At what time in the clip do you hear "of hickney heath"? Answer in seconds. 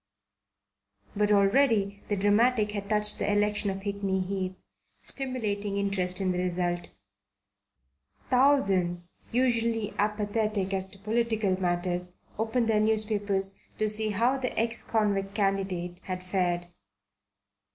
3.69-4.55